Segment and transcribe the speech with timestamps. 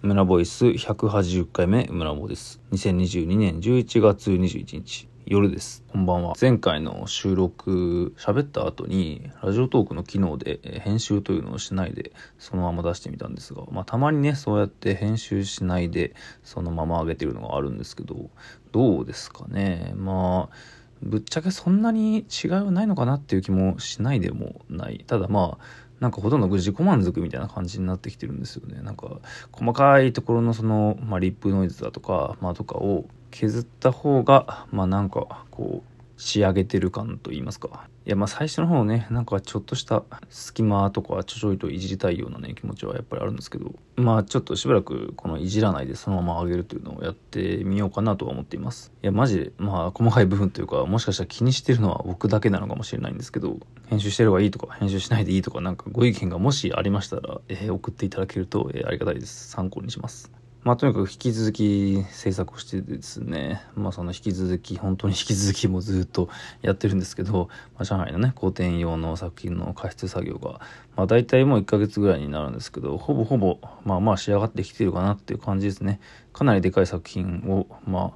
[0.00, 2.60] 村ボイス180回目村ボです。
[2.70, 5.82] 2022年11月21日夜です。
[5.88, 6.34] こんばんは。
[6.40, 18.30] 前回の収録喋った後にラジオトークの機能で編集というのをしないでそのまま出してみたんですが、まあたまにねそうやって編集しないでそのまま上げてるのがあるんですけど、
[18.70, 19.94] どうですかね。
[19.96, 20.54] まあ
[21.02, 25.04] ぶっちゃけそんなに違いはないのかなっていう気もしないでもない。
[25.08, 28.80] ただまあなんかほとんど自己満足みたいな感じになってきてるんですよね。
[28.82, 29.18] なんか
[29.52, 37.88] 細かいところのその、まあ、リップノイズだとか、まあ、とかを削った方が、まあなんかこう仕上げてる感と言いますか。
[38.08, 48.92] いやまあ最初の方ね、なんかちょっとした隙間とかちょちょいといじりたいようなね気持ちはやっぱりあるんですけど、まあちょっとしばらくこのいじらないでそのまま上げるというのをやってみようかなとは思っています。
[49.02, 53.58] いやマジでまあ細かい部分というかもしかしたら気にしてるのは僕だけなのかもしれないんですけど、
[53.88, 59.50] 編集してればいいとか編集しないでいいとかなんかご意見がもしありましたら、えー、送っていただけると、えー、ありがたいです。
[59.50, 60.32] 参考にします。
[60.64, 66.28] まあ、とにかく引き続き制作をしてですね、まあ、その引き続き、本当に引き続きもずっと
[66.62, 70.60] やってるんですけど、まあ、上海のね、古典用の作品の加筆作業が、
[70.96, 76.00] まあ、大体もう1ヶ月ぐらいになるんですけど、ほぼほぼ、まあまあ仕上がってきてるかなっていう感じですね。
[76.32, 78.14] かなりでかい作品を、まあ、ま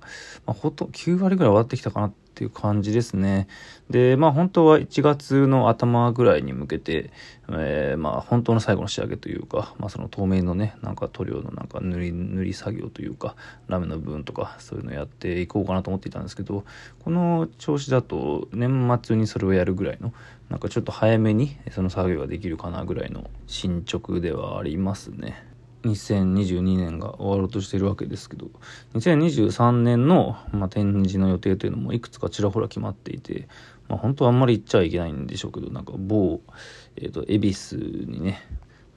[0.48, 3.46] あ、ほと、9割ぐらい終わってきたかなっていう感じですね。
[3.90, 7.10] で、まあ本当は1月の頭ぐらいに向けて、
[7.50, 13.36] えー、まあ本当の最後の仕上げというか、まあその透明のね、なんか塗料のなんか塗り、塗り作業というか、
[13.68, 16.64] ラメの部分とかそういうのやっていこうかなと思っていたんですけど、
[17.04, 20.14] この調子だと年末にそれをやるぐらいの、
[20.48, 25.51] なんかちょっと早めにその作業ができるかなぐらいの進捗ではありますね。
[25.82, 28.50] 2022年が終わろうとしているわけですけど、
[28.94, 33.48] 2023年の、まあ、展示の予定というのもいくつかちらほら決まっていて、
[33.88, 36.40] まあ、本当はあんまり言っちゃいけないんでしょうけど、なんか某、
[36.96, 38.42] えっ、ー、と、恵比寿にね、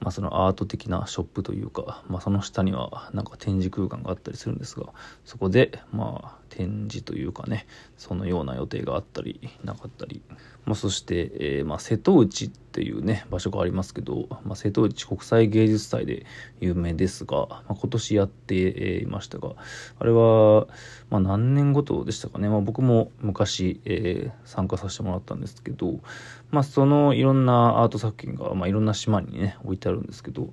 [0.00, 4.86] まあ、そのアート的なショップというか、まあ、その下にはなんか展示空間があったりするんですが
[5.24, 7.66] そこでまあ展示というかね
[7.96, 10.22] そのような予定があったりなかったり、
[10.64, 16.26] まあ、そして、えー、まあ、瀬戸内っていうね場所がありますけど、まあ、瀬戸内国際芸術祭で
[16.60, 19.50] 有名ですが、ま、今年やっていましたが
[19.98, 20.66] あれは、
[21.10, 26.00] ま、何年ごとでしたかね、ま、僕も昔、えー、参加させてもらったんですけど、
[26.50, 30.50] まあ、そのいろんなアート作品が、ま、いろんな島にね置いてあるんですけど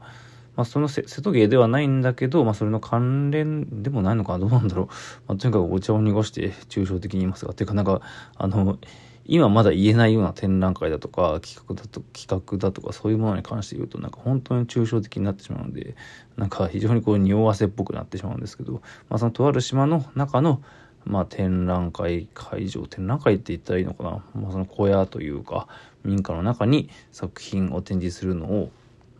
[0.55, 4.87] まあ、その瀬戸芸ではないんだけど、まあ、それの関連でもないのかどうなんだろう。
[5.27, 8.01] まあ、とにかくお茶を濁して抽象的に言いますが、ていうかなんか、
[8.37, 8.77] あの、
[9.25, 15.95] 今まだ言えないような展覧会だとか、企画だと、企画だとか、そういうものに関して言うと、なんか本当に抽象的になってしまうので、
[16.35, 18.73] なんか非常にこう、匂わせっぽくなってしまうんですけど、
[19.09, 20.61] まあ、そのとある島の中の、
[21.05, 24.09] まあ、展覧会会場、展覧会って言ったらいいのかな。
[24.41, 25.67] まあ、その小屋というか、
[26.03, 28.71] 民家の中に作品を展示するのを、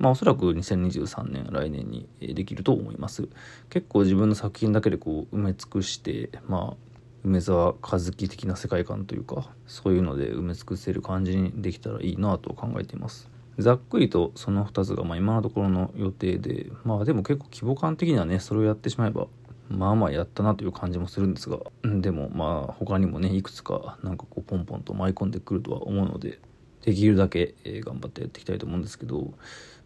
[0.04, 3.30] まあおそらく2023年来年にできると思います。
[3.70, 6.78] 結構自分の作品だけでこう埋め尽くしてまあ
[7.24, 13.30] 梅沢和樹的な世界観というかそういうので埋め尽くせる感じにできたらいいなと考えています。
[13.58, 19.28] ざっくりとその2つがまあ今のところの予定でまあでも結構規模感的にはねそれをやってしまえば
[19.70, 26.40] まあまあやったなという感じもするんですがでもまあ他にもねいくつかなんかこうポンポンと舞い込んでくるとは思うので
[26.84, 29.34] できるだけ、え頑張ってやっていきたいと思うんですけど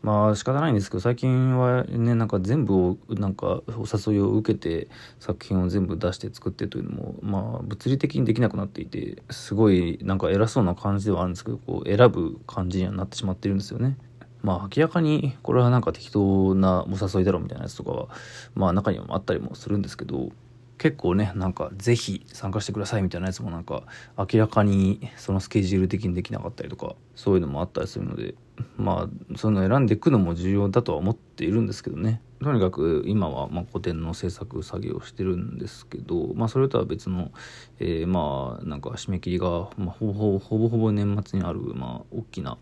[0.02, 4.88] まあ仕方ないんですけど最近はねなんか全部をなんかお誘いを受けて
[5.20, 13.98] 作品を全部出して作ってというのもまあ物理的にできなくなっていてすごいなんか偉そうな感じではあるんですけどこう選ぶ感じにはなってしまってるんですよね。
[14.44, 18.08] まあ明らかにこれはなんか適当なお誘いだろうみたいなやつとかは
[18.54, 20.30] まあ中にもあったりもするんですけど
[20.78, 23.84] 結構ねなんか是非参加してくださいみたいなやつもなんか
[24.18, 28.36] 明らかにそのスケジュール的にできなかったりとかそういうのもあったりするので
[28.78, 32.22] まあそういうの選んでいくのも重要だとは思っているんですけどね。
[32.44, 37.32] とにかく今はまあ古典の制作作業をしてるんですけど、まあ、それとは別の、
[37.80, 42.58] えー、まあなんか締め切りが、まあ、ほぼほぼほぼ年末にある、まあ、大きな、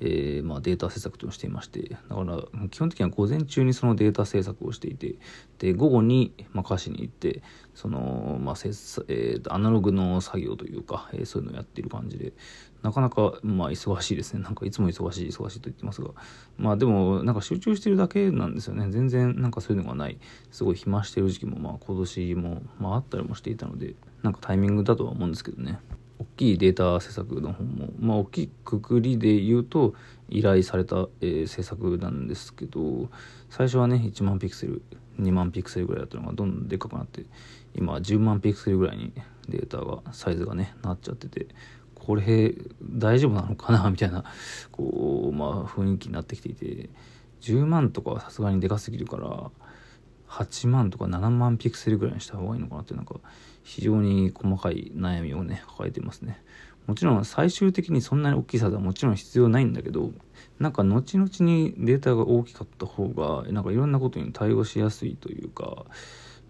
[0.00, 5.16] えー、まあ、データ制作としていましてだから基本的には午前中にそのデータ制作をしていて
[5.58, 7.42] で午後に、まあ、歌詞に行って
[7.74, 8.54] その、まあ
[9.08, 12.32] えー、アナログの作業というか、えー、そういうのをやっている感じで
[12.86, 14.44] なかなか、まあ、忙しいですね。
[14.44, 16.10] なんかいつも忙しい、忙しいと言ってますが。
[16.56, 18.88] まあでも、なんか集中してるだけなんですよね。
[18.90, 20.18] 全然なんかそういうのがない。
[20.52, 25.80] すごい暇してる時期も、まあ今年も、まああったりもしていたので、なんかタイミングだとは思うんですけどね。
[26.20, 29.94] 大きいデータ制作の方も、まあ大きいくくりで言うと、
[30.28, 33.10] 依頼された、えー、制作なんですけど、
[33.50, 34.82] 最初はね、1万ピクセル、
[35.18, 37.24] 2万ピクセルぐらいだったのがどんどんでかくなって、
[37.74, 39.12] 今は10万ピクセルぐらいに
[39.48, 41.48] データが、サイズがね、なっちゃってて、
[42.06, 43.90] これ大丈夫なのかな？
[43.90, 44.24] みたいな
[44.70, 46.90] こうまあ雰囲気になってきていて。
[47.42, 49.50] 10万とかはさすがにでかすぎるから
[50.28, 53.16] 8万とか7万ピクセルぐらいにした方がいいのかなってなんか
[53.62, 56.42] 非常に細かい悩みをね抱えていますね。
[56.86, 60.12] もちろん最終的にそんなに大きさではもちろん必要ないんだけど
[60.58, 65.84] なんか後々にデータが大きかった方がなんかいろんなことに対応しやすいというか、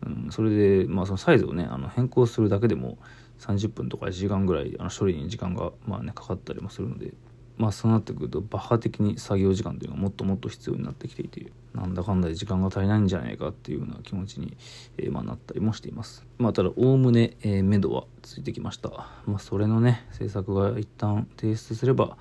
[0.05, 2.99] うん、それでまあそのサイズをねあの変更するだけでも
[3.41, 7.13] 30分とか1時間ぐらいあの処理に時間がまあねかかったりもするので
[7.57, 14.57] まあそうなってくるとバッハ的に作業時間というのがもっともっと必要になってきていてなんだかんだで時間が足りないんじゃないかっていうような気持ちに、
[14.99, 16.25] えー、まあ、なったりもしています。
[16.39, 18.91] まあただおおむね、えー、目処はついてきました。
[19.27, 22.17] まあそれのね制作が一旦提出すれば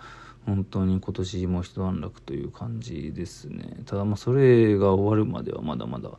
[0.45, 3.77] 本当に今年も一段落という感じですね。
[3.85, 6.09] ただまあそれが終わるまではまだまだ、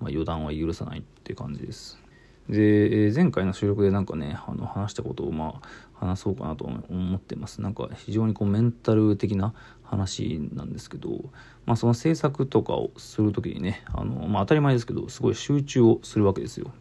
[0.00, 2.01] まあ、予断は許さないって感じです。
[2.48, 5.60] で、前回の収録でなんかね、あの話したことをま
[6.00, 7.60] あ話そうかなと思ってます。
[7.60, 9.54] なんか非常にこうメンタル的な
[9.84, 11.30] 話なんですけど、
[11.66, 16.72] まあその制作とかをする時にね、あの、まあ当たり前ですけど、すごい集中をするわけですよ。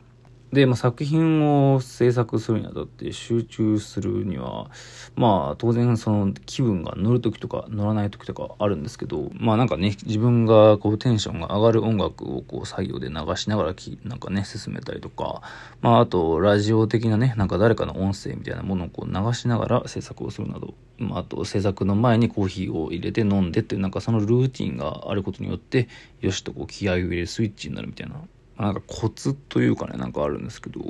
[0.54, 4.70] で、まあ、作品を制作するにあたって集中するには、
[5.16, 15.42] まあ、当然その気分が乗る時とか乗らない時とかあるんですけど、まあなんかね、自分がこうテンションが上がる音楽をこう作業で流しながらき、なんかね、進めたりとか、
[15.82, 25.88] まああとラジオ的なね、なんか誰かの音声みたいなものをこう流しながら制作をするなど、まああと制作の前にコーヒーを入れて飲んでっていう、なんかそのルーティンがあることによって、
[26.20, 28.16] よしとこう気合を入れるスイッチになるみたいな
[28.62, 30.82] なんかコツというかね、なんかあるんですけど、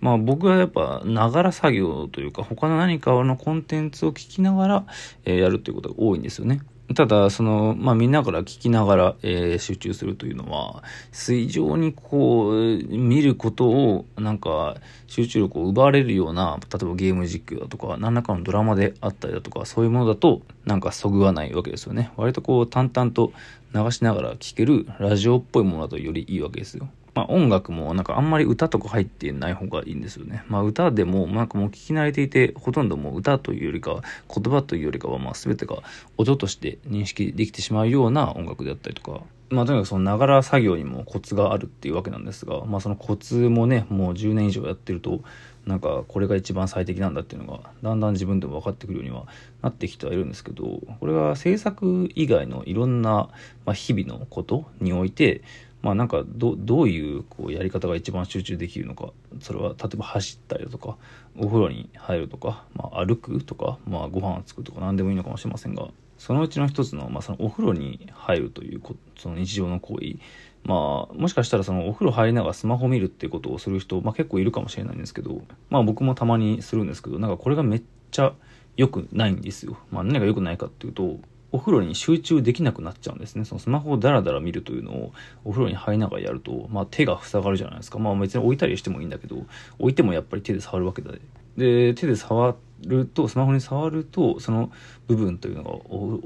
[0.00, 4.86] まあ僕はやっぱ、ながら作業というか、他の何かのコンテンツを聞きながら、
[5.24, 6.60] えー、やるっていうことが多いんですよね。
[6.94, 22.10] ただ、その、まあ、みんなから聞きながら、えー、集中するというのは、非常にこう、見ることを、なんか、集中力を奪われるような、例えばゲーム実況だとか、何らかのドラマであったりだとか、そういうものだと、なんかそぐわないわけですよね。
[22.16, 23.32] 割とこう、淡々と
[23.72, 26.88] 流しながら聞ける、ラジオっぽいものだとよりいいわけですよ。
[27.14, 30.44] まあ、音楽もなんかあんまり歌とか入ってない方がいいんですよね。
[30.48, 34.02] まあ、歌でもなんかもう聞き慣れていてほとんどもう歌というよりか
[34.32, 35.82] 言葉というよりかはまあ全てが
[36.16, 39.22] 音として認識できてしまうような音楽であったりとか。
[39.50, 45.22] まあとにかくそのながら作業にもコツがあるっていうわけなんですが、まあそのコツもね、もう10年以上やってると、
[45.66, 49.26] なんかこれが一番最適なんだっていうのがだんだん自分でも分かってくるようには
[49.60, 53.28] なってきてはいるんですけど、これが制作以外のいろんな、
[53.66, 55.42] ま、日々のことにおいて、
[55.82, 59.10] まあなんかどどういうこうやり方が一番集中できるのか
[59.40, 60.96] それは例えば走ったりだとか
[61.38, 65.88] お風呂に入るとか、まあ、歩くとか、まあ、ご飯を作るとか何でもいいのかもしれませんが
[66.18, 68.82] そのうちの一つの,、まあそのお風呂に入るという
[69.18, 70.16] その日常の行為
[70.64, 75.40] まあもしかしたらそのお風呂入りながらスマホ見るっていうことをする人、まあ、結構いるかもしれないんですけど
[75.70, 78.34] まあ僕もたまにするんですけどなんかこれがめっちゃ
[78.76, 79.78] 良くないんですよ。
[79.90, 81.18] まあ何が良くないかっていうと
[81.52, 83.44] お風呂に集中できなくなっちゃうんですね。
[83.44, 85.12] そのスマホをダラダラ見るというのを
[85.44, 87.98] お風呂に入りながらやると、まあ手が塞がるじゃないですか。
[87.98, 89.44] まあ別に置いたりしてもいいんだけど、
[89.78, 91.12] 置いてもやっぱり手で触るわけだ
[91.56, 91.94] で。
[91.94, 92.56] 手で触
[92.86, 94.70] ると、スマホに触ると、その
[95.08, 95.70] 部分というのが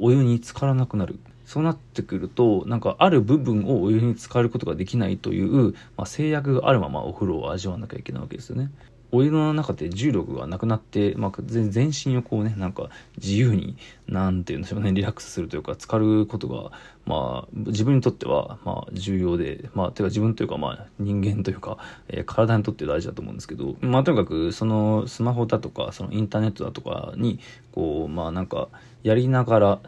[0.01, 1.19] お湯に浸からなくなる。
[1.47, 8.71] そうなってくると、なんかある部分をお湯に浸かることができないという、まあ、制約があるままお風呂を味わわなきゃいけないわけですよね。
[9.15, 13.77] お湯の中で重力がなくなって、まあ、全身をこうね、なんか自由に、
[14.09, 16.73] なんていうんでしょうね、リラックスするというか、浸かることが、
[17.07, 21.79] まあ、自分にとっては、まあ、重要で、まあ、てか自分というか、まあ、人間というか、
[22.09, 27.39] えー、体にとって大事だと思うんですけど、まあ、とにかく、その、スマホだとか、そのインターネットだとかに、
[27.71, 28.69] こう、まあ、なんか、
[29.05, 29.81] やりながら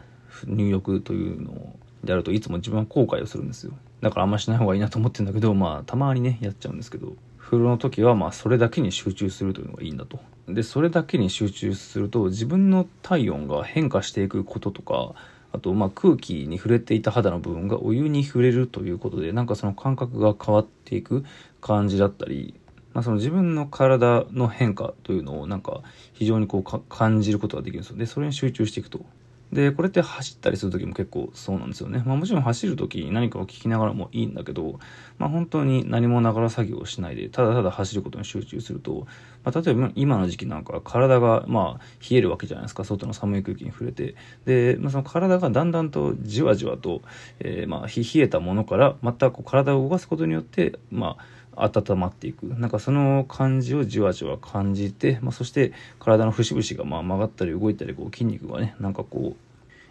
[0.45, 3.73] 入浴というのを、であるといつも自分は後悔をするんですよ。
[4.01, 7.15] だからあんましない方がいいなと思ってるんだけど、まあ、たまにね、やっちゃうんですけど、
[7.49, 10.19] 風呂の時はまあそれだけに集中するというのがいいんだと。
[10.49, 15.13] で、それだけに集中すると自分の体温が変化していくこととか、
[15.53, 21.23] あとまあ空気に触れていた肌の部分がお湯に触れるということで、なんかその感覚が変わっていく
[21.61, 22.59] 感じだったり、
[22.93, 27.97] まあ、その自分の体の変化というのをなんか非常にこう感じることができるんですよ。
[27.97, 29.05] で、それに集中していくと。
[29.51, 32.03] で、これって走ったりする時も結構そうなんですよね。
[32.05, 34.79] まあもちろん走る時に何かを聞きながらもいいんだけど、
[35.17, 39.07] まあ本当に何もながら作業をしないで、ただただ走ることに集中すると、
[39.45, 44.15] まあ例えば今の時期なんか体がまあ冷えるわけじゃないですか、外の寒い空気に触れて。
[44.45, 47.01] で、まあその体がだんだんとじわじわと、
[47.39, 52.43] えー、まあ冷えたものからまたこう体を動かすことによって、まあ温まっていく。
[52.43, 59.47] なんかその感じをじわじわ感じて、まあ、そして体の節々がまあ曲がったり動いたり、こう筋肉がね、なんかこう、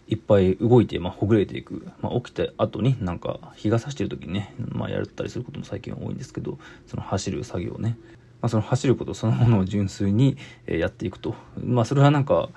[0.08, 1.88] いっぱい動いて、まあ、ほぐれていく。
[2.00, 7.96] まあ、起きた後になんか日が差してる時にね、まあ、やったりすることも最近多いんですけど、その走る作業ね、
[8.40, 11.35] まあ、その走ることそのものを純粋にやっていくと。
[11.62, 12.49] まあ、それはなんか、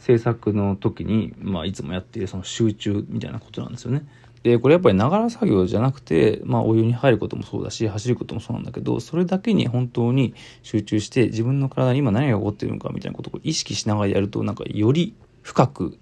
[0.00, 4.02] 制作の時に、まあ、いつもやっているその集中みたいなことなんですよね。
[4.42, 15.98] で、これやっぱりながら作業じゃなくて、まあお湯に入ることもそうだし、走ることもそうなんだけど、それだけに本当に集中して自分の体に今何が起こってるのかみたいなことを意識しながらやると、なんかより深く、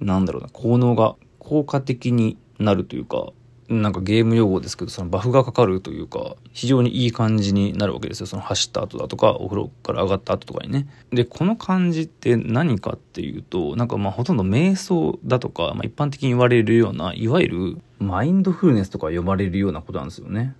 [0.00, 3.28] なんだろうな、効能が効果的になるというか、
[3.70, 8.26] なんかゲーム用語ですけど、そのバフがかかるというか、非常にいい感じになるわけですよ。
[8.26, 10.88] その走った後だとか、お風呂から上がった後とかにね。
[11.12, 20.56] で、この感じって何かっていうと、なんかまあほとんど瞑想だとか、まあ一般的に言われるような、いわゆるマインドフルネスとか呼ばれるようなことなんですよね。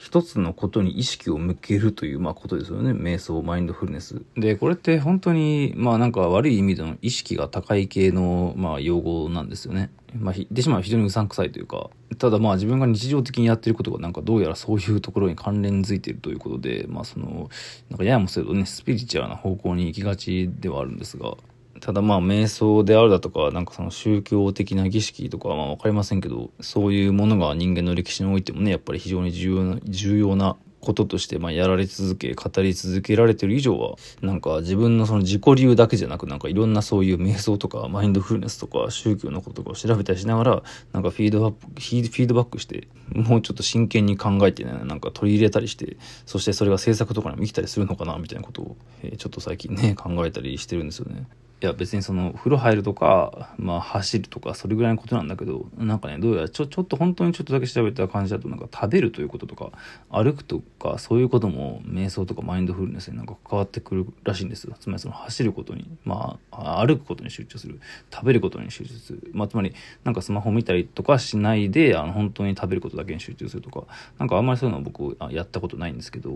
[0.00, 2.92] 一つのことに意識を向けるという、まあ、ことですよね。
[2.92, 4.22] 瞑想、マインドフルネス。
[4.34, 9.90] で、これって本当に、まあなんか悪い意味での意識が高い系の、まあ用語なんですよね。
[10.14, 17.50] まあ、言ってしまう非常にうさんくさいというか、ただまあ自分が日常的にやってることがなんかどうやらそういうところに関連づいているということで、まあその、
[17.90, 21.36] なんかややもするとね、スピリチュアルな方向に行きがちではあるんですが、
[21.80, 51.26] ただまあ瞑想であるだとか、なんかその宗教的な儀式とかはまあわかりませんけど、そういうものが人間の歴史においてもね、やっぱり非常に重要な、重要なこととして、まあ、やられ続け、語り続けられてる以上は、なんか自分のその自己流だけじゃなく、なんかいろんなそういう瞑想とか、マインドフルネスとか、宗教のこととかを調べたりしながら、なんかフィードバック、フィードバックして、もうちょっと真剣に考えてね、なんか取り入れたりして、そしてそれが制作とかにも生きたりするのかな、みたいなことを、え、ちょっと最近ね、考えたりしてるんですよね。
[51.62, 59.70] いや別にその風呂入るとか、まあ走るとかそれぐらいのことなんだけど、なんかね、どうやらちょ、ちょっと本当にちょっとだけ調べた感じだとなんか食べるということとか、
[60.08, 64.68] 歩くとかそういうことも瞑想とかマインドフルネスになんか関わってくるらしいんです。
[64.80, 67.80] つまりその走ることに、まあ歩くことに集中する。
[68.12, 69.30] 食べることに集中する。
[69.32, 69.72] まあつまり
[70.02, 73.86] なんかスマホ見たりとかしないで、あの本当に食べることだけに集中するとか、
[74.18, 76.34] なんかあんまりそういうのは僕やったことないんですけど、い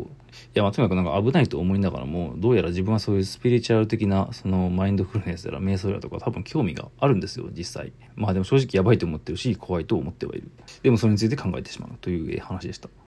[0.54, 7.92] やまあとにかくなんか危ないと思いながらも、どうやら自分はそういうスピリチュアル的なそのマインドフルネスやら瞑想やとか多分興味があるんですよ、実際。
[8.14, 10.50] まあでも正直やばいと思ってるし、怖いと思ってはいる。
[10.82, 12.88] でもそれについて考えてしまうという話でした。